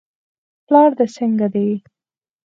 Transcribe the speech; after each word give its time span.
پلار 0.65 0.91
دې 0.97 1.05
څنګه 1.15 1.47
دی. 1.53 1.69